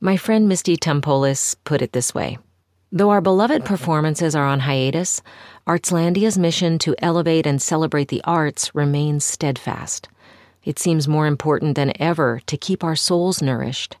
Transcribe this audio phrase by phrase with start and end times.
[0.00, 2.36] My friend Misty Tompoles put it this way
[2.92, 5.22] Though our beloved performances are on hiatus,
[5.66, 10.10] Artslandia's mission to elevate and celebrate the arts remains steadfast.
[10.64, 13.96] It seems more important than ever to keep our souls nourished.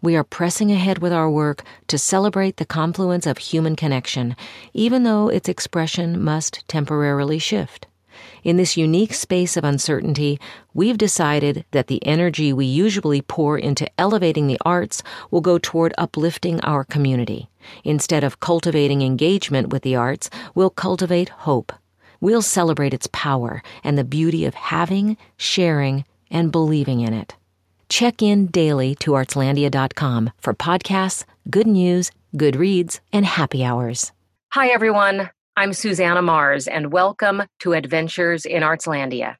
[0.00, 4.36] We are pressing ahead with our work to celebrate the confluence of human connection,
[4.72, 7.86] even though its expression must temporarily shift.
[8.42, 10.38] In this unique space of uncertainty,
[10.72, 15.94] we've decided that the energy we usually pour into elevating the arts will go toward
[15.98, 17.48] uplifting our community.
[17.84, 21.72] Instead of cultivating engagement with the arts, we'll cultivate hope.
[22.20, 27.34] We'll celebrate its power and the beauty of having, sharing, and believing in it.
[27.88, 34.12] Check in daily to artslandia.com for podcasts, good news, good reads, and happy hours.
[34.52, 35.30] Hi, everyone.
[35.56, 39.36] I'm Susannah Mars, and welcome to Adventures in Artslandia.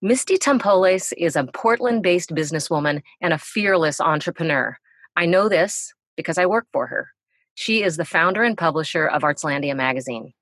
[0.00, 4.78] Misty Tompoles is a Portland based businesswoman and a fearless entrepreneur.
[5.16, 7.08] I know this because I work for her.
[7.56, 10.32] She is the founder and publisher of Artslandia magazine.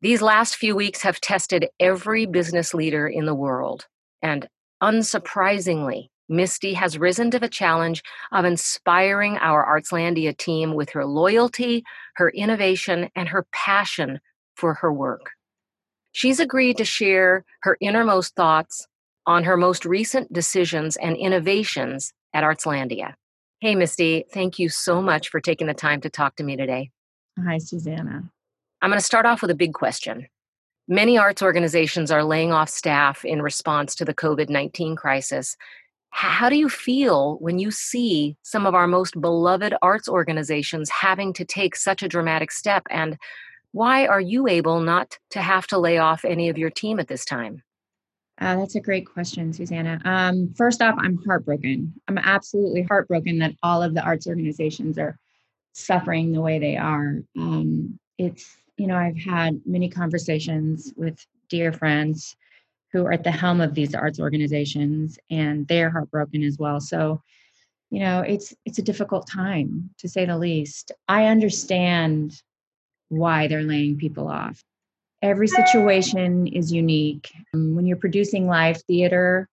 [0.00, 3.86] These last few weeks have tested every business leader in the world,
[4.20, 4.48] and
[4.82, 11.84] unsurprisingly, Misty has risen to the challenge of inspiring our Artslandia team with her loyalty,
[12.16, 14.20] her innovation, and her passion
[14.56, 15.32] for her work.
[16.12, 18.86] She's agreed to share her innermost thoughts
[19.26, 23.14] on her most recent decisions and innovations at Artslandia.
[23.60, 26.90] Hey, Misty, thank you so much for taking the time to talk to me today.
[27.42, 28.30] Hi, Susannah.
[28.82, 30.28] I'm going to start off with a big question.
[30.86, 35.56] Many arts organizations are laying off staff in response to the COVID 19 crisis.
[36.16, 41.32] How do you feel when you see some of our most beloved arts organizations having
[41.32, 42.84] to take such a dramatic step?
[42.88, 43.18] And
[43.72, 47.08] why are you able not to have to lay off any of your team at
[47.08, 47.64] this time?
[48.40, 50.00] Uh, that's a great question, Susannah.
[50.04, 51.92] Um, first off, I'm heartbroken.
[52.06, 55.18] I'm absolutely heartbroken that all of the arts organizations are
[55.72, 57.24] suffering the way they are.
[57.36, 62.36] Um, it's, you know, I've had many conversations with dear friends
[62.94, 66.80] who are at the helm of these arts organizations and they're heartbroken as well.
[66.80, 67.20] So
[67.90, 70.92] you know it's it's a difficult time to say the least.
[71.08, 72.40] I understand
[73.08, 74.62] why they're laying people off.
[75.22, 77.30] Every situation is unique.
[77.52, 79.48] Um, when you're producing live theater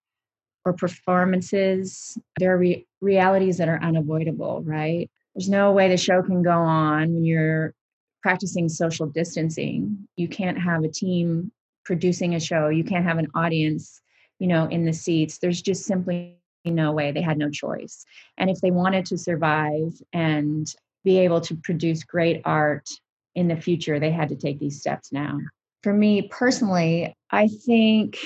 [0.63, 5.09] or performances there are re- realities that are unavoidable right?
[5.33, 7.73] There's no way the show can go on when you're
[8.21, 10.07] practicing social distancing.
[10.15, 11.51] You can't have a team
[11.83, 12.69] producing a show.
[12.69, 14.01] You can't have an audience
[14.39, 15.37] you know in the seats.
[15.37, 17.11] There's just simply no way.
[17.11, 18.05] They had no choice.
[18.37, 20.67] And if they wanted to survive and
[21.03, 22.89] be able to produce great art
[23.35, 25.39] in the future they had to take these steps now.
[25.83, 28.17] For me personally i think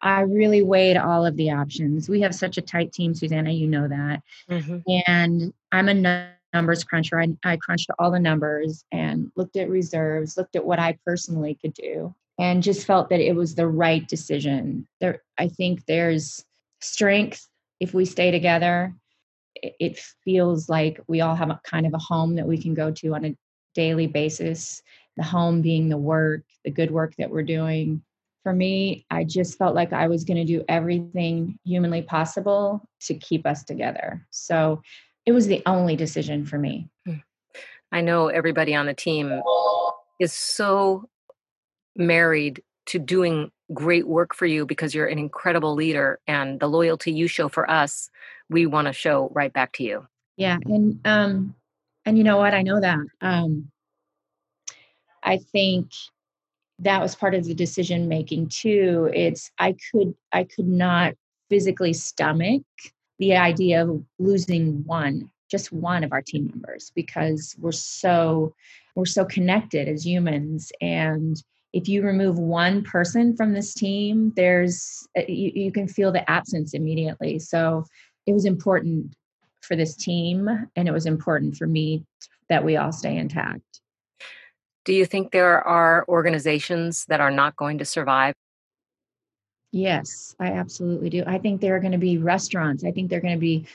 [0.00, 2.08] i really weighed all of the options.
[2.08, 4.22] We have such a tight team susannah you know that.
[4.50, 4.78] Mm-hmm.
[5.06, 7.20] and i'm a numbers cruncher.
[7.20, 11.58] I, I crunched all the numbers and looked at reserves looked at what i personally
[11.60, 14.86] could do and just felt that it was the right decision.
[15.00, 16.44] There, I think there's
[16.80, 17.48] strength
[17.80, 18.94] if we stay together.
[19.54, 22.74] It, it feels like we all have a kind of a home that we can
[22.74, 23.36] go to on a
[23.74, 24.82] daily basis.
[25.16, 28.02] The home being the work, the good work that we're doing.
[28.42, 33.14] For me, I just felt like I was going to do everything humanly possible to
[33.14, 34.26] keep us together.
[34.30, 34.82] So
[35.24, 36.90] it was the only decision for me.
[37.06, 37.14] Hmm.
[37.92, 39.40] I know everybody on the team
[40.20, 41.08] is so
[41.96, 47.12] married to doing great work for you because you're an incredible leader and the loyalty
[47.12, 48.10] you show for us
[48.50, 50.06] we want to show right back to you.
[50.36, 51.54] Yeah and um
[52.04, 52.54] and you know what?
[52.54, 53.70] I know that um
[55.22, 55.90] i think
[56.80, 59.10] that was part of the decision making too.
[59.14, 61.14] It's i could i could not
[61.48, 62.62] physically stomach
[63.18, 68.54] the idea of losing one just one of our team members because we're so
[68.96, 71.42] we're so connected as humans and
[71.74, 76.28] if you remove one person from this team there's uh, you, you can feel the
[76.30, 77.38] absence immediately.
[77.38, 77.84] So
[78.26, 79.14] it was important
[79.60, 82.04] for this team and it was important for me
[82.48, 83.80] that we all stay intact.
[84.84, 88.34] Do you think there are organizations that are not going to survive?
[89.72, 91.24] Yes i absolutely do.
[91.26, 92.84] I think there are going to be restaurants.
[92.84, 93.66] I think there are going to be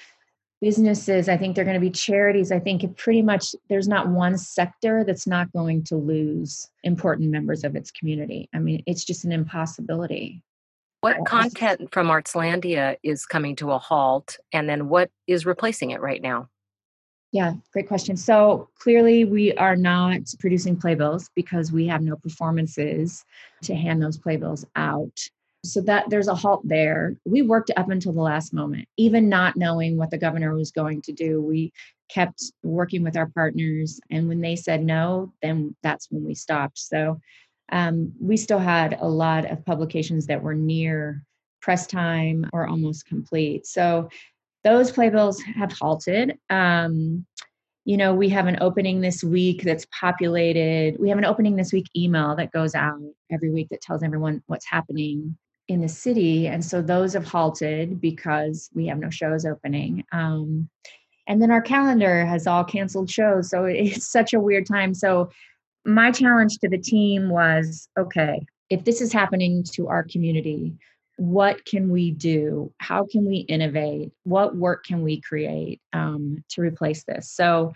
[0.61, 2.51] businesses i think they're going to be charities.
[2.51, 7.63] I think pretty much there's not one sector that's not going to lose important members
[7.63, 8.49] of its community.
[8.53, 10.43] I mean it's just an impossibility.
[11.01, 16.01] What content from artslandia is coming to a halt and then what is replacing it
[16.01, 16.49] right now?
[17.31, 18.17] Yeah great question.
[18.17, 23.23] So clearly we are not producing playbills because we have no performances
[23.63, 25.19] to hand those playbills out
[25.63, 29.57] so that there's a halt there we worked up until the last moment even not
[29.57, 31.71] knowing what the governor was going to do we
[32.09, 33.99] kept working with our partners.
[34.09, 36.79] And when they said no, then that's when we stopped.
[36.79, 37.21] So
[37.71, 41.23] um, we still had a lot of publications that were near
[41.61, 43.67] press time or almost complete.
[43.67, 44.09] So
[44.63, 46.37] those playbills have halted.
[46.49, 47.25] Um,
[47.85, 50.99] you know, we have an opening this week that's populated.
[50.99, 52.99] We have an opening this week email that goes out
[53.31, 55.37] every week that tells everyone what's happening
[55.69, 56.47] in the city.
[56.47, 60.03] And so those have halted because we have no shows opening.
[60.11, 60.67] Um,
[61.27, 63.49] and then our calendar has all canceled shows.
[63.49, 64.93] So it's such a weird time.
[64.93, 65.29] So
[65.85, 70.73] my challenge to the team was okay, if this is happening to our community,
[71.17, 72.73] what can we do?
[72.79, 74.11] How can we innovate?
[74.23, 77.29] What work can we create um, to replace this?
[77.29, 77.73] So,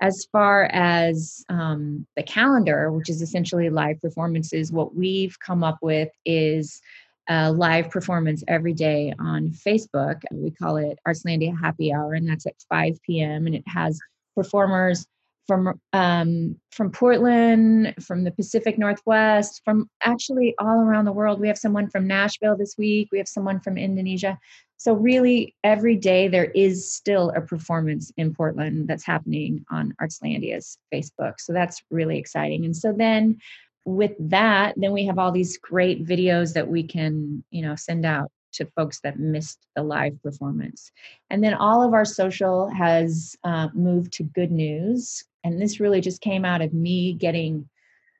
[0.00, 5.78] as far as um, the calendar, which is essentially live performances, what we've come up
[5.82, 6.82] with is
[7.28, 10.22] a live performance every day on Facebook.
[10.32, 13.46] We call it Artslandia Happy Hour, and that's at 5 p.m.
[13.46, 13.98] And it has
[14.34, 15.06] performers
[15.46, 21.40] from um, from Portland, from the Pacific Northwest, from actually all around the world.
[21.40, 23.08] We have someone from Nashville this week.
[23.12, 24.38] We have someone from Indonesia.
[24.76, 30.78] So really, every day there is still a performance in Portland that's happening on Artslandia's
[30.92, 31.34] Facebook.
[31.38, 32.64] So that's really exciting.
[32.64, 33.38] And so then
[33.84, 38.06] with that, then we have all these great videos that we can, you know, send
[38.06, 40.90] out to folks that missed the live performance.
[41.30, 45.24] And then all of our social has uh, moved to good news.
[45.42, 47.68] And this really just came out of me getting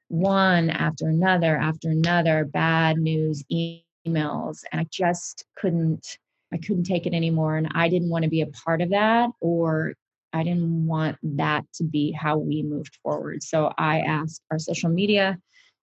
[0.09, 4.65] one after another after another bad news emails.
[4.71, 6.19] And I just couldn't,
[6.53, 7.57] I couldn't take it anymore.
[7.57, 9.95] And I didn't want to be a part of that or
[10.33, 13.43] I didn't want that to be how we moved forward.
[13.45, 15.39] So I asked our social media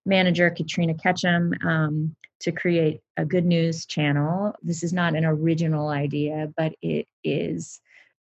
[0.06, 4.54] manager, Katrina Ketchum, um, to create a good news channel.
[4.64, 7.80] This is not an original idea, but it is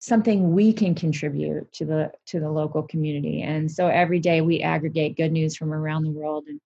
[0.01, 3.43] something we can contribute to the to the local community.
[3.43, 6.61] And so every day we aggregate good news from around the world and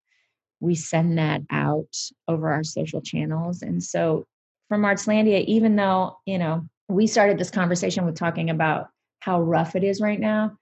[0.61, 1.95] we send that out
[2.27, 3.63] over our social channels.
[3.63, 4.27] And so
[4.69, 8.89] from Artslandia, even though, you know, we started this conversation with talking about
[9.21, 10.57] how rough it is right now,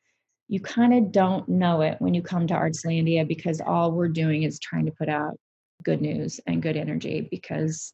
[0.49, 4.43] you kind of don't know it when you come to Artslandia because all we're doing
[4.43, 5.39] is trying to put out
[5.83, 7.93] good news and good energy because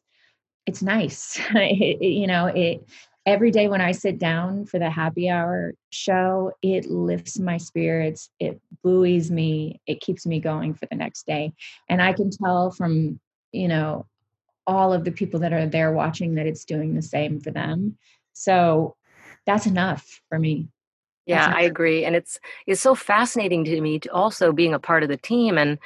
[0.65, 1.39] it's nice.
[1.55, 2.87] it, it, you know, it
[3.25, 8.29] every day when I sit down for the happy hour show, it lifts my spirits,
[8.39, 11.53] it buoys me, it keeps me going for the next day.
[11.87, 13.19] And I can tell from,
[13.51, 14.07] you know,
[14.67, 17.97] all of the people that are there watching that it's doing the same for them.
[18.33, 18.95] So
[19.45, 20.69] that's enough for me.
[21.25, 22.03] Yeah, I agree.
[22.03, 25.57] And it's it's so fascinating to me to also being a part of the team
[25.57, 25.77] and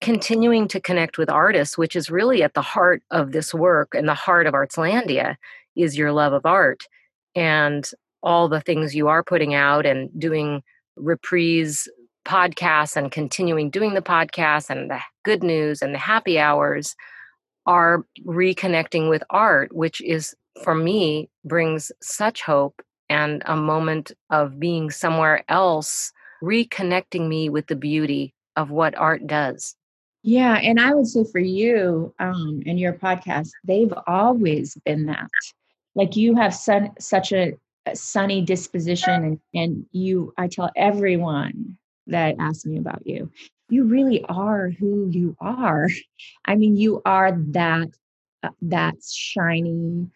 [0.00, 4.08] continuing to connect with artists, which is really at the heart of this work and
[4.08, 5.36] the heart of Artslandia
[5.76, 6.82] is your love of art
[7.34, 7.90] and
[8.22, 10.62] all the things you are putting out and doing
[10.96, 11.88] reprise
[12.26, 16.96] podcasts and continuing doing the podcast and the good news and the happy hours
[17.66, 22.80] are reconnecting with art which is for me brings such hope
[23.14, 26.12] and a moment of being somewhere else
[26.42, 29.76] reconnecting me with the beauty of what art does
[30.26, 35.28] yeah, and I would say for you um, and your podcast, they've always been that.
[35.94, 37.52] Like you have sun, such a,
[37.84, 41.76] a sunny disposition, and, and you, I tell everyone
[42.06, 43.30] that asks me about you,
[43.68, 45.88] you really are who you are.
[46.46, 47.88] I mean, you are that
[48.42, 50.08] uh, that shiny,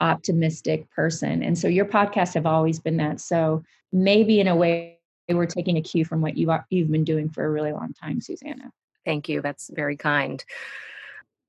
[0.00, 3.20] optimistic person, and so your podcasts have always been that.
[3.20, 3.62] So
[3.92, 4.98] maybe in a way,
[5.28, 7.92] we're taking a cue from what you are you've been doing for a really long
[7.94, 8.70] time, Susannah.
[9.04, 9.40] Thank you.
[9.40, 10.44] That's very kind.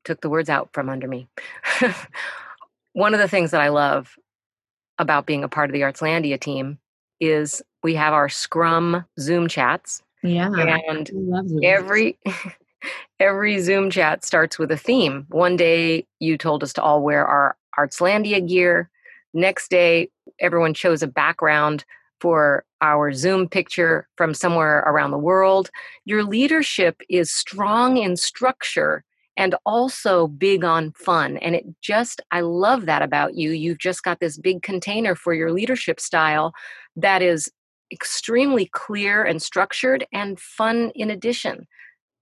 [0.06, 1.28] Took the words out from under me.
[2.94, 4.16] One of the things that I love
[4.98, 6.80] about being a part of the Artslandia team
[7.20, 10.02] is we have our Scrum Zoom chats.
[10.24, 10.52] Yeah.
[10.54, 11.10] And
[11.64, 12.18] every
[13.20, 15.26] every Zoom chat starts with a theme.
[15.30, 18.90] One day you told us to all wear our Artslandia gear.
[19.34, 21.86] Next day, everyone chose a background
[22.20, 25.70] for our Zoom picture from somewhere around the world.
[26.06, 29.04] Your leadership is strong in structure
[29.36, 31.38] and also big on fun.
[31.38, 33.52] And it just, I love that about you.
[33.52, 36.54] You've just got this big container for your leadership style
[36.96, 37.52] that is
[37.92, 41.68] extremely clear and structured and fun in addition.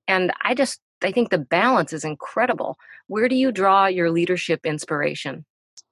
[0.07, 2.77] And I just, I think the balance is incredible.
[3.07, 5.45] Where do you draw your leadership inspiration?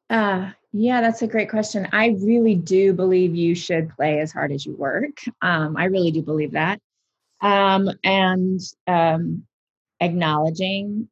[0.10, 1.88] Uh, yeah, that's a great question.
[1.92, 5.22] I really do believe you should play as hard as you work.
[5.42, 6.80] Um, I really do believe that.
[7.42, 9.46] Um, and um,
[10.00, 11.10] acknowledging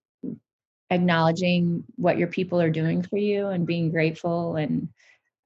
[0.89, 4.89] acknowledging what your people are doing for you and being grateful and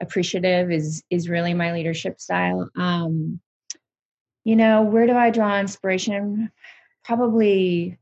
[0.01, 2.69] appreciative is is really my leadership style.
[2.75, 3.39] Um,
[4.43, 6.51] you know, where do I draw inspiration?
[7.03, 7.97] Probably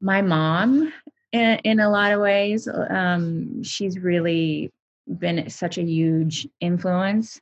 [0.00, 0.92] my mom
[1.32, 2.68] in, in a lot of ways.
[2.68, 4.72] Um, she's really
[5.06, 7.40] been such a huge influence.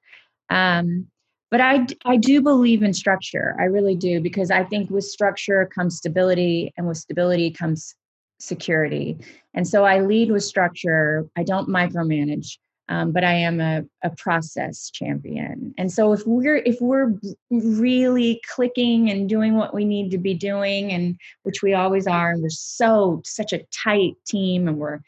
[0.50, 1.08] Um,
[1.50, 3.56] but I, I do believe in structure.
[3.58, 7.94] I really do because I think with structure comes stability, and with stability comes
[8.38, 9.18] security.
[9.54, 11.26] And so I lead with structure.
[11.36, 15.74] I don't micromanage um, but I am a, a process champion.
[15.76, 17.14] And so if we're if we're
[17.50, 22.30] really clicking and doing what we need to be doing, and which we always are,
[22.30, 25.00] and we're so such a tight team, and we're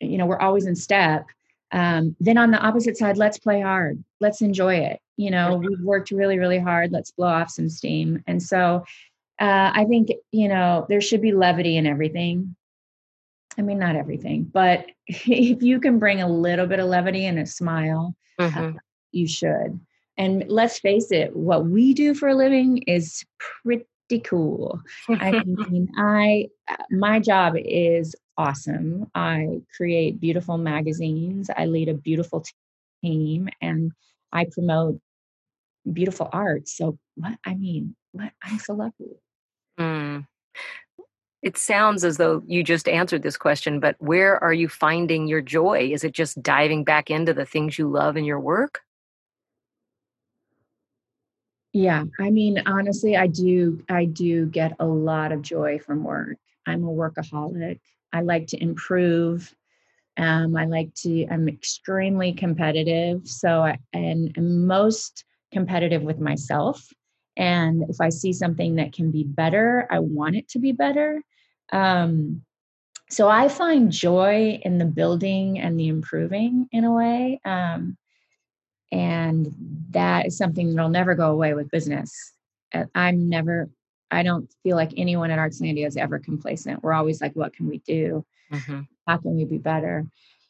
[0.00, 1.26] you know we're always in step.
[1.72, 4.02] Um, then on the opposite side, let's play hard.
[4.20, 5.00] Let's enjoy it.
[5.16, 6.92] You know, we've worked really, really hard.
[6.92, 8.22] Let's blow off some steam.
[8.26, 8.84] And so
[9.40, 12.54] uh, I think you know there should be levity in everything.
[13.58, 17.38] I mean, not everything, but if you can bring a little bit of levity and
[17.38, 18.76] a smile, mm-hmm.
[18.76, 18.78] uh,
[19.12, 19.80] you should.
[20.16, 23.24] And let's face it, what we do for a living is
[23.62, 24.80] pretty cool.
[25.08, 29.10] I mean, I uh, my job is awesome.
[29.14, 31.50] I create beautiful magazines.
[31.56, 32.44] I lead a beautiful
[33.02, 33.92] team, and
[34.32, 35.00] I promote
[35.92, 36.68] beautiful art.
[36.68, 39.20] So, what I mean, what I'm so lucky.
[39.78, 40.26] Mm.
[41.40, 45.40] It sounds as though you just answered this question, but where are you finding your
[45.40, 45.90] joy?
[45.92, 48.80] Is it just diving back into the things you love in your work?
[51.72, 56.38] Yeah, I mean, honestly, I do I do get a lot of joy from work.
[56.66, 57.80] I'm a workaholic.
[58.12, 59.54] I like to improve.
[60.16, 61.26] Um, I like to.
[61.26, 63.28] I'm extremely competitive.
[63.28, 66.84] So, I, and I'm most competitive with myself.
[67.38, 71.22] And if I see something that can be better, I want it to be better.
[71.72, 72.42] Um,
[73.08, 77.40] so I find joy in the building and the improving in a way.
[77.44, 77.96] Um,
[78.90, 79.54] and
[79.90, 82.32] that is something that'll never go away with business.
[82.74, 83.70] Uh, I'm never,
[84.10, 86.82] I don't feel like anyone at Artslandia is ever complacent.
[86.82, 88.26] We're always like, what can we do?
[88.52, 88.80] Mm-hmm.
[89.06, 90.06] How can we be better?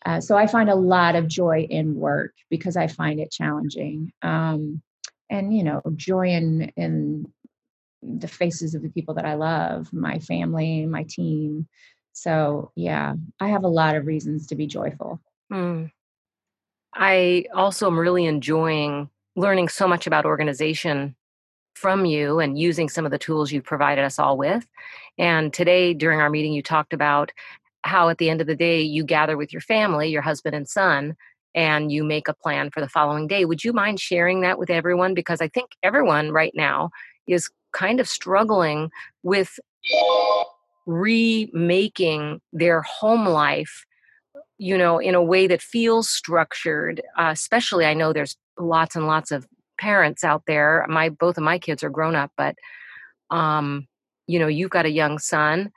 [0.06, 4.12] Uh, so I find a lot of joy in work because I find it challenging.
[4.22, 4.80] Um,
[5.30, 7.32] and you know, joy in in
[8.02, 11.66] the faces of the people that I love, my family, my team.
[12.12, 15.20] So, yeah, I have a lot of reasons to be joyful.
[15.52, 15.90] Mm.
[16.94, 21.14] I also am really enjoying learning so much about organization
[21.74, 24.66] from you and using some of the tools you've provided us all with.
[25.16, 27.30] And today, during our meeting, you talked about
[27.82, 30.68] how at the end of the day, you gather with your family, your husband and
[30.68, 31.16] son,
[31.54, 33.44] and you make a plan for the following day.
[33.44, 35.14] Would you mind sharing that with everyone?
[35.14, 36.90] Because I think everyone right now
[37.26, 38.90] is kind of struggling
[39.22, 39.58] with
[40.86, 43.84] remaking their home life
[44.56, 49.06] you know in a way that feels structured uh, especially i know there's lots and
[49.06, 49.46] lots of
[49.78, 52.56] parents out there my both of my kids are grown up but
[53.30, 53.86] um
[54.26, 55.70] you know you've got a young son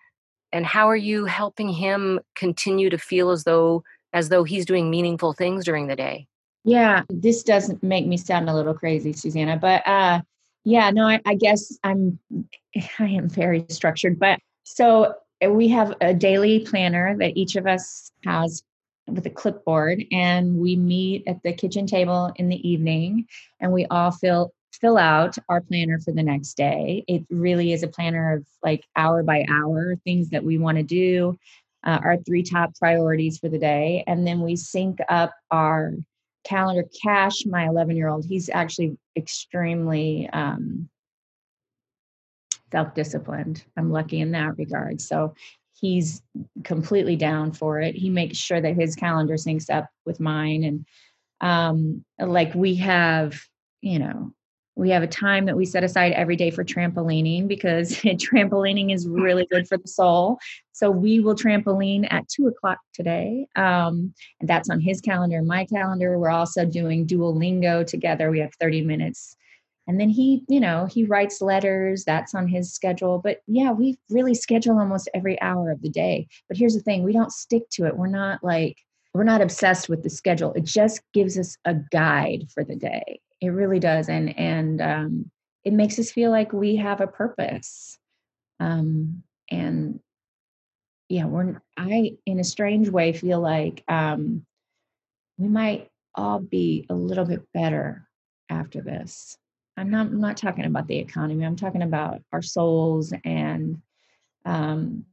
[0.51, 4.89] and how are you helping him continue to feel as though as though he's doing
[4.89, 6.27] meaningful things during the day.
[6.63, 10.21] Yeah this doesn't make me sound a little crazy susannah but uh
[10.63, 12.19] yeah, no, I, I guess I'm
[12.99, 15.15] I am very structured, but so
[15.47, 18.63] we have a daily planner that each of us has
[19.07, 23.25] with a clipboard and we meet at the kitchen table in the evening
[23.59, 27.03] and we all fill fill out our planner for the next day.
[27.07, 30.83] It really is a planner of like hour by hour things that we want to
[30.83, 31.37] do
[31.83, 34.03] uh, our three top priorities for the day.
[34.07, 35.93] And then we sync up our
[36.43, 40.89] calendar cash my 11 year old he's actually extremely um,
[42.71, 43.63] self-disciplined.
[43.77, 45.01] I'm lucky in that regard.
[45.01, 45.35] So
[45.73, 46.23] he's
[46.63, 47.95] completely down for it.
[47.95, 50.63] He makes sure that his calendar syncs up with mine.
[50.63, 50.85] And
[51.41, 53.39] um, like we have
[53.81, 54.31] you know
[54.75, 59.07] we have a time that we set aside every day for trampolining because trampolining is
[59.07, 60.39] really good for the soul.
[60.71, 63.47] So we will trampoline at two o'clock today.
[63.55, 66.17] Um, and that's on his calendar my calendar.
[66.17, 68.31] We're also doing Duolingo together.
[68.31, 69.35] We have 30 minutes.
[69.87, 72.05] And then he, you know, he writes letters.
[72.05, 73.19] That's on his schedule.
[73.19, 76.27] But yeah, we really schedule almost every hour of the day.
[76.47, 77.97] But here's the thing we don't stick to it.
[77.97, 78.77] We're not like,
[79.13, 80.53] we're not obsessed with the schedule.
[80.53, 85.31] It just gives us a guide for the day it really does and and um,
[85.63, 87.97] it makes us feel like we have a purpose
[88.59, 89.99] um, and
[91.09, 94.45] yeah we're i in a strange way feel like um,
[95.37, 98.07] we might all be a little bit better
[98.49, 99.37] after this
[99.77, 103.81] i'm not i'm not talking about the economy i'm talking about our souls and
[104.45, 105.05] um,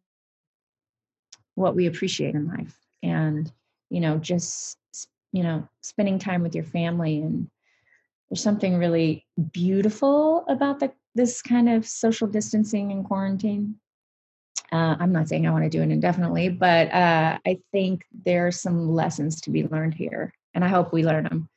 [1.55, 3.53] what we appreciate in life and
[3.91, 4.79] you know just
[5.33, 7.21] you know, spending time with your family.
[7.21, 7.49] And
[8.31, 13.77] there's something really beautiful about the, this kind of social distancing and quarantine.
[14.71, 18.47] Uh, I'm not saying I want to do it indefinitely, but uh, I think there
[18.47, 21.49] are some lessons to be learned here, and I hope we learn them.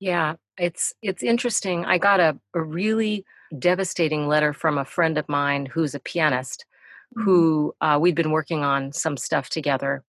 [0.00, 1.86] Yeah, it's it's interesting.
[1.86, 3.24] I got a, a really
[3.58, 6.66] devastating letter from a friend of mine who's a pianist,
[7.14, 10.04] who uh, we'd been working on some stuff together,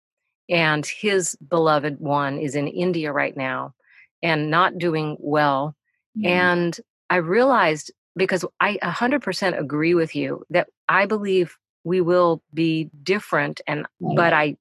[0.50, 3.74] and his beloved one is in India right now,
[4.24, 5.76] and not doing well.
[6.18, 6.28] Mm-hmm.
[6.28, 12.90] And I realized because I 100% agree with you that I believe we will be
[13.04, 14.16] different and right.
[14.16, 14.56] but i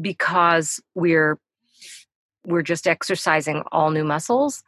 [0.00, 1.38] because we're
[2.44, 4.62] we're just exercising all new muscles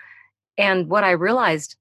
[0.58, 1.76] and what i realized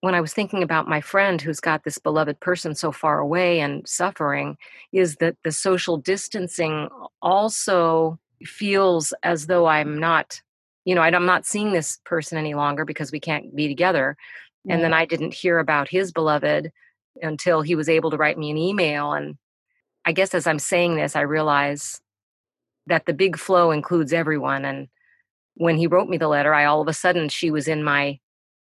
[0.00, 3.60] when i was thinking about my friend who's got this beloved person so far away
[3.60, 4.56] and suffering
[4.92, 6.88] is that the social distancing
[7.22, 10.40] also feels as though i'm not
[10.84, 14.16] you know i'm not seeing this person any longer because we can't be together
[14.68, 16.70] and then i didn't hear about his beloved
[17.22, 19.36] until he was able to write me an email and
[20.04, 22.00] I guess as I'm saying this, I realize
[22.86, 24.64] that the big flow includes everyone.
[24.64, 24.88] And
[25.54, 28.18] when he wrote me the letter, I all of a sudden she was in my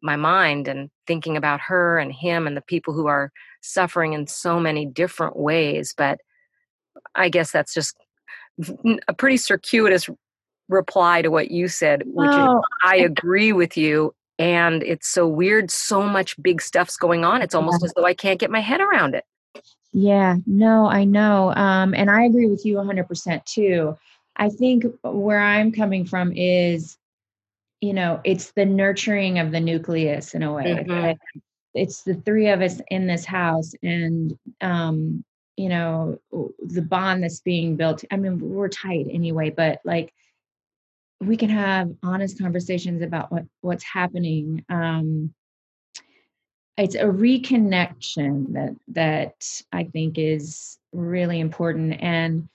[0.03, 3.33] my mind and thinking about her and him and the people who are
[3.63, 5.95] suffering in so many different ways.
[5.97, 6.21] But
[7.15, 7.97] I guess that's just
[9.09, 10.09] a pretty circuitous
[10.69, 12.63] reply to what you said, which oh.
[12.85, 14.15] I agree with you.
[14.39, 15.71] And it's so weird.
[15.71, 17.41] So much big stuff's going on.
[17.41, 17.87] It's almost yeah.
[17.87, 19.25] as though I can't get my head around it.
[19.93, 21.55] Yeah, no, I know.
[21.55, 23.97] Um, and I agree with you 100% too.
[24.37, 26.99] I think where I'm coming from is,
[27.81, 30.85] you know, it's the nurturing of the nucleus in a way.
[30.87, 31.41] Mm-hmm.
[31.73, 35.25] It's the three of us in this house and, um,
[35.57, 36.19] you know,
[36.61, 38.05] the bond that's being built.
[38.11, 40.13] I mean, we're tight anyway, but like,
[41.21, 45.33] we can have honest conversations about what what's happening um,
[46.77, 52.49] it's a reconnection that that I think is really important and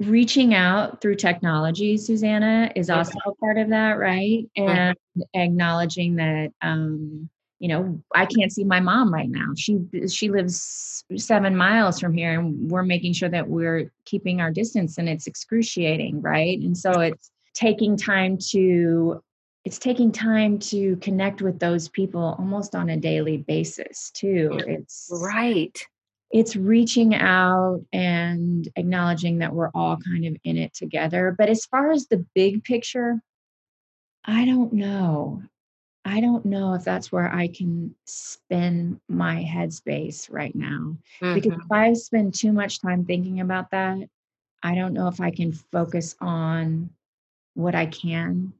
[0.00, 4.48] reaching out through technology Susannah is also a part of that right?
[4.56, 4.96] And
[5.34, 7.28] acknowledging that um
[7.60, 9.52] you know I can't see my mom right now.
[9.56, 14.50] She she lives 7 miles from here and we're making sure that we're keeping our
[14.50, 16.58] distance and it's excruciating right?
[16.58, 19.22] And so it's taking time to
[19.64, 24.58] it's taking time to connect with those people almost on a daily basis too.
[24.66, 25.78] It's right.
[26.30, 31.34] it's reaching out and acknowledging that we're all kind of in it together.
[31.36, 33.20] But as far as the big picture
[34.24, 35.42] i don't know
[36.04, 41.34] i don't know if that's where i can spend my headspace right now mm-hmm.
[41.34, 43.98] because if i spend too much time thinking about that
[44.62, 46.90] i don't know if i can focus on
[47.54, 48.52] what i can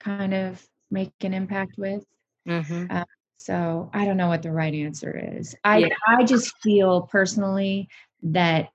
[0.00, 2.04] kind of make an impact with.
[2.48, 2.86] Mm-hmm.
[2.90, 3.04] Uh,
[3.38, 5.54] so I don't know what the right answer is.
[5.64, 5.88] I yeah.
[6.06, 7.88] I just feel personally
[8.22, 8.70] that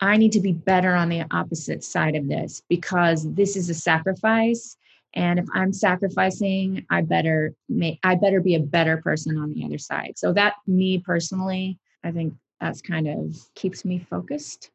[0.00, 3.74] I need to be better on the opposite side of this because this is a
[3.74, 4.76] sacrifice
[5.14, 9.64] and if I'm sacrificing I better make I better be a better person on the
[9.64, 10.14] other side.
[10.16, 14.70] So that me personally I think that's kind of keeps me focused.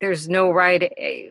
[0.00, 1.30] There's no right eh,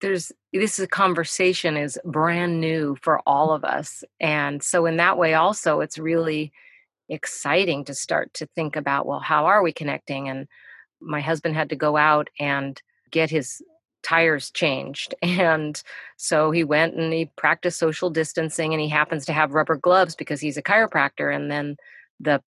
[0.00, 5.18] there's this is conversation is brand new for all of us and so in that
[5.18, 6.52] way also it's really
[7.08, 10.46] exciting to start to think about well how are we connecting and
[11.00, 13.62] my husband had to go out and get his
[14.02, 15.82] tires changed and
[16.16, 20.14] so he went and he practiced social distancing and he happens to have rubber gloves
[20.14, 21.76] because he's a chiropractor and then
[22.20, 22.42] the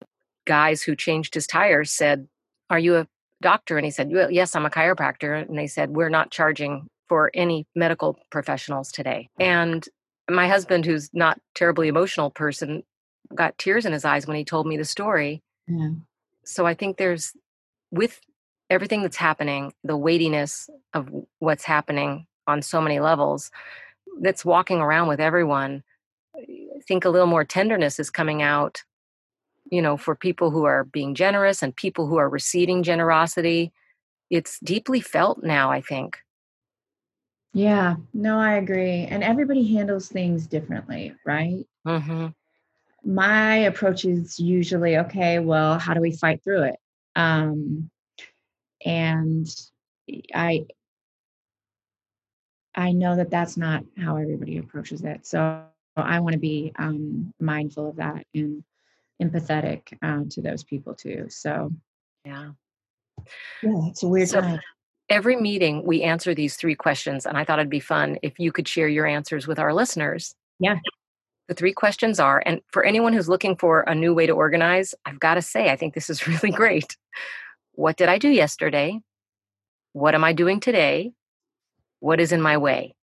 [0.47, 2.27] guys who changed his tires said
[2.71, 3.07] are you a
[3.41, 6.89] doctor and he said well, yes i'm a chiropractor and they said we're not charging
[7.09, 9.29] for any medical professionals today.
[9.41, 9.87] And
[10.31, 12.83] my husband, who's not terribly emotional person,
[13.35, 15.43] got tears in his eyes when he told me the story.
[15.67, 15.91] Yeah.
[16.45, 17.33] So I think there's
[17.91, 18.21] with
[18.71, 23.51] everything that's happening, the weightiness of what's happening on so many levels,
[24.21, 25.83] that's walking around with everyone.
[26.37, 28.83] I think a little more tenderness is coming out,
[29.71, 33.73] you know, for people who are being generous and people who are receiving generosity.
[34.31, 36.19] It's deeply felt now, I think.
[37.55, 39.07] Yeah, no, I agree.
[39.07, 41.65] And everybody handles things differently, right?
[41.87, 42.29] Mm-hmm.
[43.05, 46.77] My approach is usually okay, well, how do we fight through it?
[47.17, 47.91] Um,
[48.85, 49.49] and
[50.35, 50.67] I,
[52.75, 55.27] I know that that's not how everybody approaches it.
[55.27, 55.63] So
[55.97, 58.63] I want to be um, mindful of that and
[59.23, 61.27] empathetic uh, to those people too.
[61.29, 61.73] So,
[62.25, 62.51] yeah.
[63.63, 64.61] Yeah, it's a weird so, time
[65.09, 68.53] every meeting we answer these three questions, and I thought it'd be fun if you
[68.53, 70.35] could share your answers with our listeners.
[70.59, 70.79] Yeah.
[71.49, 74.95] The three questions are, and for anyone who's looking for a new way to organize,
[75.07, 76.97] I've got to say, I think this is really great.
[77.79, 78.99] What did I do yesterday?
[79.93, 81.13] What am I doing today?
[82.01, 82.97] What is in my way?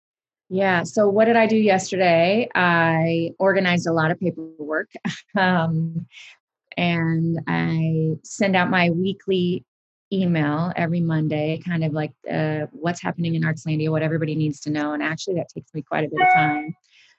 [0.49, 0.85] Yeah.
[0.85, 2.49] So, what did I do yesterday?
[2.55, 4.91] I organized a lot of paperwork.
[5.37, 6.07] Um,
[6.79, 9.63] and I send out my weekly
[10.11, 14.71] email every Monday, kind of like uh, what's happening in Artslandia, what everybody needs to
[14.71, 14.95] know.
[14.95, 16.75] And actually, that takes me quite a bit of time.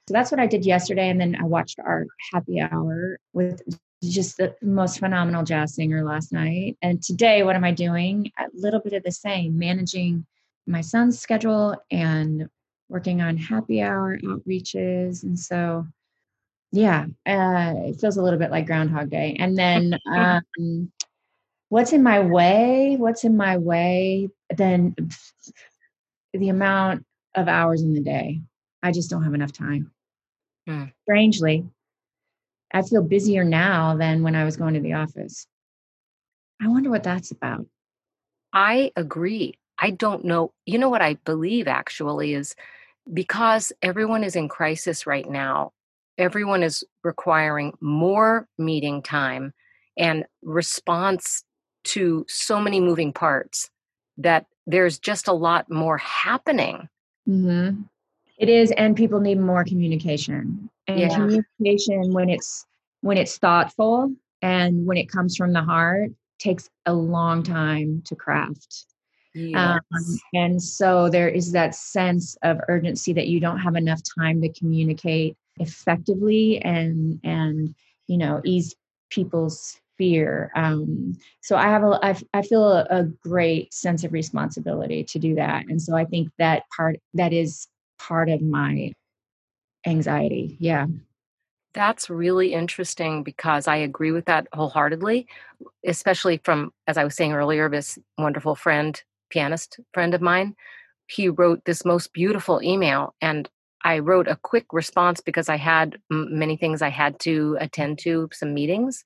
[0.07, 1.07] So that's what I did yesterday.
[1.09, 3.61] And then I watched our happy hour with
[4.09, 6.77] just the most phenomenal jazz singer last night.
[6.81, 8.31] And today, what am I doing?
[8.37, 10.25] A little bit of the same, managing
[10.67, 12.49] my son's schedule and
[12.89, 15.23] working on happy hour outreaches.
[15.23, 15.85] And so,
[16.71, 19.35] yeah, uh, it feels a little bit like Groundhog Day.
[19.39, 20.91] And then, um,
[21.69, 22.95] what's in my way?
[22.97, 24.29] What's in my way?
[24.55, 24.95] Then
[26.33, 28.41] the amount of hours in the day.
[28.81, 29.91] I just don't have enough time.
[30.67, 30.85] Hmm.
[31.03, 31.65] Strangely,
[32.73, 35.45] I feel busier now than when I was going to the office.
[36.61, 37.65] I wonder what that's about.
[38.53, 39.57] I agree.
[39.77, 40.53] I don't know.
[40.65, 42.55] You know what I believe actually is
[43.11, 45.71] because everyone is in crisis right now,
[46.17, 49.53] everyone is requiring more meeting time
[49.97, 51.43] and response
[51.83, 53.69] to so many moving parts
[54.17, 56.87] that there's just a lot more happening.
[57.27, 57.81] Mm-hmm.
[58.43, 60.69] It is, and people need more communication.
[60.87, 61.15] And yeah.
[61.15, 62.65] communication, when it's
[62.99, 68.17] when it's thoughtful and when it comes from the heart, takes a long time to
[68.17, 68.85] craft.
[69.33, 69.81] Um, yes.
[69.93, 74.41] Um, and so there is that sense of urgency that you don't have enough time
[74.41, 77.73] to communicate effectively and and
[78.07, 78.75] you know ease
[79.09, 80.51] people's fear.
[80.55, 85.17] Um, so I have a I, I feel a, a great sense of responsibility to
[85.17, 87.69] do that, and so I think that part that is
[88.07, 88.91] part of my
[89.85, 90.57] anxiety.
[90.59, 90.87] Yeah.
[91.73, 95.27] That's really interesting because I agree with that wholeheartedly,
[95.85, 100.55] especially from, as I was saying earlier, this wonderful friend pianist friend of mine.
[101.07, 103.49] He wrote this most beautiful email, and
[103.83, 107.99] I wrote a quick response because I had m- many things I had to attend
[107.99, 109.03] to, some meetings.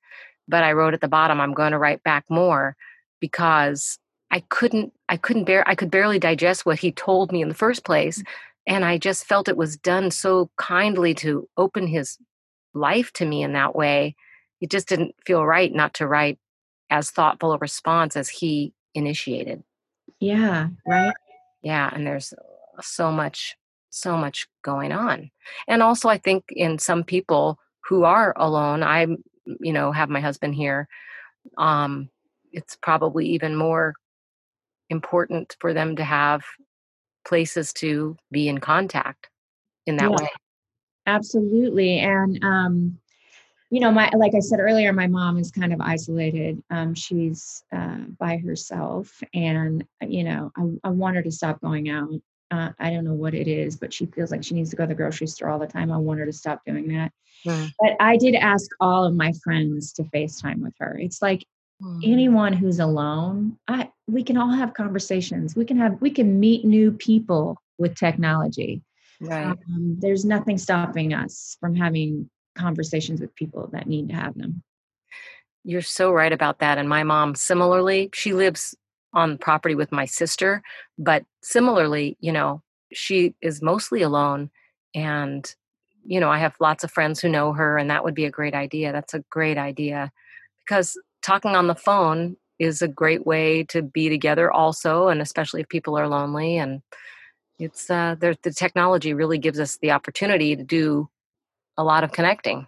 [0.47, 2.75] But I wrote at the bottom, I'm going to write back more
[3.19, 3.97] because
[4.29, 7.55] I couldn't, I couldn't bear, I could barely digest what he told me in the
[7.55, 8.21] first place.
[8.21, 8.25] Mm.
[8.67, 12.17] And I just felt it was done so kindly to open his
[12.73, 14.15] life to me in that way.
[14.59, 16.37] It just didn't feel right not to write
[16.89, 19.63] as thoughtful a response as he initiated.
[20.19, 21.13] Yeah, right.
[21.61, 22.33] Yeah, and there's
[22.81, 23.55] so much
[23.89, 25.31] so much going on.
[25.67, 29.07] And also I think in some people who are alone, I
[29.61, 30.87] you know, have my husband here,
[31.57, 32.09] um
[32.51, 33.93] it's probably even more
[34.89, 36.43] important for them to have
[37.27, 39.29] places to be in contact
[39.85, 40.29] in that yeah, way.
[41.05, 41.99] Absolutely.
[41.99, 42.99] And um
[43.69, 46.63] you know, my like I said earlier, my mom is kind of isolated.
[46.69, 51.59] Um, she's uh, by herself, and uh, you know, I, I want her to stop
[51.59, 52.13] going out.
[52.49, 54.85] Uh, I don't know what it is, but she feels like she needs to go
[54.85, 55.91] to the grocery store all the time.
[55.91, 57.11] I want her to stop doing that.
[57.45, 57.69] Mm.
[57.77, 60.97] But I did ask all of my friends to FaceTime with her.
[60.97, 61.45] It's like
[61.81, 62.01] mm.
[62.03, 65.55] anyone who's alone, I we can all have conversations.
[65.55, 68.81] We can have we can meet new people with technology.
[69.19, 69.47] Right.
[69.47, 74.63] Um, there's nothing stopping us from having conversations with people that need to have them.
[75.63, 76.77] You're so right about that.
[76.77, 78.75] And my mom, similarly, she lives
[79.13, 80.61] on property with my sister,
[80.97, 82.61] but similarly, you know,
[82.93, 84.49] she is mostly alone.
[84.95, 85.53] And,
[86.05, 88.31] you know, I have lots of friends who know her, and that would be a
[88.31, 88.91] great idea.
[88.91, 90.11] That's a great idea
[90.65, 95.61] because talking on the phone is a great way to be together, also, and especially
[95.61, 96.57] if people are lonely.
[96.57, 96.81] And
[97.59, 101.09] it's uh, the technology really gives us the opportunity to do
[101.75, 102.65] a lot of connecting.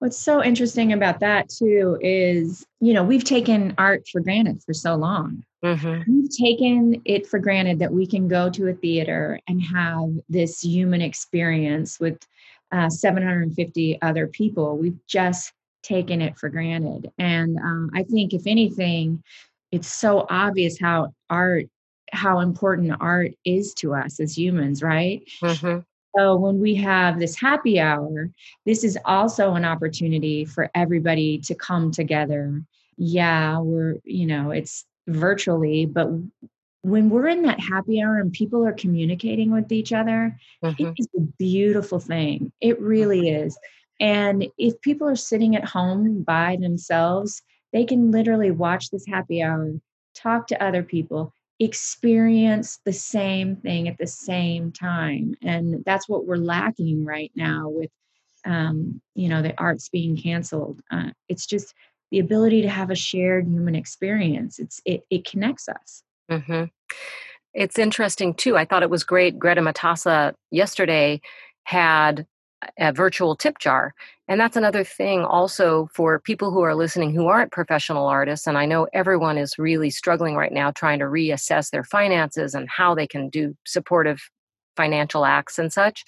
[0.00, 4.74] What's so interesting about that too is, you know, we've taken art for granted for
[4.74, 5.42] so long.
[5.64, 6.12] Mm-hmm.
[6.12, 10.60] We've taken it for granted that we can go to a theater and have this
[10.60, 12.18] human experience with
[12.70, 14.76] uh, 750 other people.
[14.76, 15.52] We've just
[15.84, 17.12] taken it for granted.
[17.18, 19.22] And um, I think, if anything,
[19.70, 21.66] it's so obvious how art,
[22.12, 25.22] how important art is to us as humans, right?
[25.42, 25.80] Mm-hmm.
[26.16, 28.30] So when we have this happy hour,
[28.64, 32.62] this is also an opportunity for everybody to come together.
[32.96, 36.08] Yeah, we're, you know, it's virtually, but
[36.82, 40.86] when we're in that happy hour and people are communicating with each other, mm-hmm.
[40.86, 42.52] it is a beautiful thing.
[42.60, 43.58] It really is.
[44.00, 49.42] And if people are sitting at home by themselves, they can literally watch this happy
[49.42, 49.72] hour,
[50.14, 55.34] talk to other people, experience the same thing at the same time.
[55.42, 57.90] And that's what we're lacking right now with
[58.44, 60.80] um, you know the arts being canceled.
[60.90, 61.74] Uh, it's just
[62.10, 64.58] the ability to have a shared human experience.
[64.58, 66.02] It's it, it connects us.
[66.30, 66.64] Mm-hmm.
[67.52, 68.56] it's interesting too.
[68.56, 69.38] I thought it was great.
[69.38, 71.20] Greta matassa yesterday
[71.64, 72.26] had
[72.78, 73.94] a virtual tip jar.
[74.28, 78.46] And that's another thing also for people who are listening who aren't professional artists.
[78.46, 82.68] And I know everyone is really struggling right now trying to reassess their finances and
[82.68, 84.30] how they can do supportive
[84.76, 86.04] financial acts and such.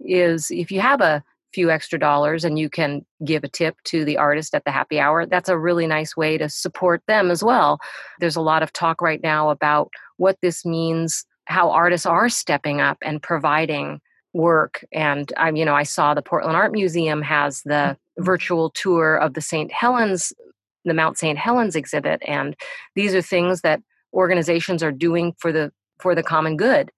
[0.00, 4.04] Is if you have a few extra dollars and you can give a tip to
[4.04, 7.42] the artist at the happy hour, that's a really nice way to support them as
[7.42, 7.78] well.
[8.20, 12.80] There's a lot of talk right now about what this means, how artists are stepping
[12.80, 14.00] up and providing
[14.32, 18.22] work and i'm you know i saw the portland art museum has the mm-hmm.
[18.22, 20.32] virtual tour of the st helens
[20.84, 22.54] the mount st helens exhibit and
[22.94, 26.90] these are things that organizations are doing for the for the common good.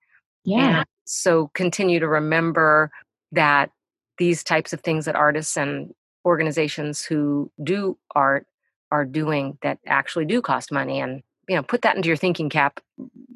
[0.45, 0.79] Yeah.
[0.79, 2.91] and so continue to remember
[3.33, 3.71] that
[4.19, 5.93] these types of things that artists and
[6.25, 8.47] organizations who do art
[8.91, 12.49] are doing that actually do cost money and you know put that into your thinking
[12.49, 12.81] cap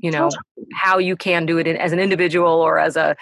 [0.00, 0.30] you know
[0.74, 3.16] how you can do it as an individual or as a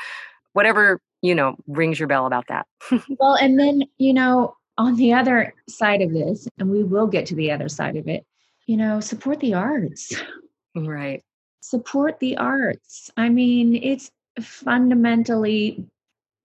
[0.55, 2.67] whatever you know rings your bell about that.
[3.21, 7.27] Well and then you know on the other side of this and we will get
[7.27, 8.25] to the other side of it
[8.67, 10.14] you know support the arts.
[10.75, 11.23] Right.
[11.61, 13.11] Support the arts.
[13.17, 15.85] I mean it's fundamentally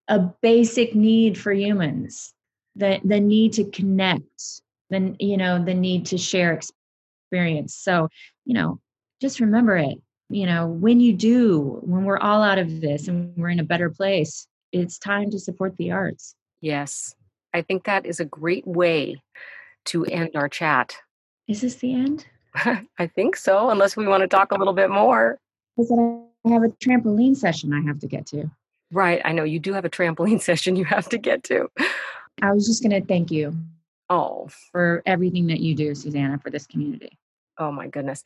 [0.07, 2.33] a basic need for humans
[2.75, 7.75] the the need to connect the you know the need to share experience.
[7.75, 8.09] So
[8.45, 8.79] you know
[9.21, 13.33] just remember it you know, when you do, when we're all out of this and
[13.35, 16.35] we're in a better place, it's time to support the arts.
[16.61, 17.15] Yes.
[17.53, 19.21] I think that is a great way
[19.85, 20.95] to end our chat.
[21.47, 22.25] Is this the end?
[22.55, 25.39] I think so, unless we want to talk a little bit more.
[25.75, 28.51] Because I have a trampoline session I have to get to.
[28.91, 29.21] Right.
[29.25, 31.69] I know you do have a trampoline session you have to get to.
[32.41, 33.55] I was just going to thank you.
[34.09, 34.49] Oh.
[34.71, 37.18] For everything that you do, Susannah, for this community.
[37.59, 38.23] Oh, my goodness.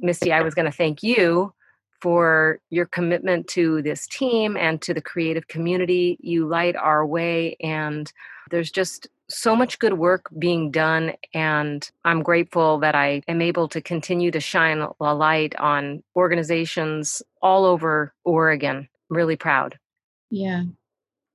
[0.00, 1.52] Misty, I was going to thank you
[2.00, 6.16] for your commitment to this team and to the creative community.
[6.20, 8.10] You light our way, and
[8.50, 11.12] there's just so much good work being done.
[11.34, 17.22] And I'm grateful that I am able to continue to shine a light on organizations
[17.42, 18.88] all over Oregon.
[19.10, 19.78] I'm really proud.
[20.30, 20.64] Yeah.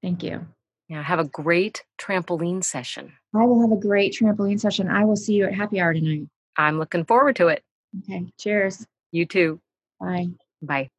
[0.01, 0.45] Thank you.
[0.89, 1.03] Yeah.
[1.03, 3.13] Have a great trampoline session.
[3.34, 4.89] I will have a great trampoline session.
[4.89, 6.27] I will see you at happy hour tonight.
[6.57, 7.63] I'm looking forward to it.
[8.03, 8.31] Okay.
[8.39, 8.85] Cheers.
[9.11, 9.59] You too.
[9.99, 10.27] Bye.
[10.61, 10.89] Bye.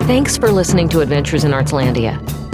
[0.00, 2.47] Thanks for listening to Adventures in Artslandia.